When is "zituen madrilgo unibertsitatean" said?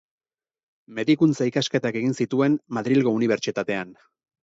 2.25-3.99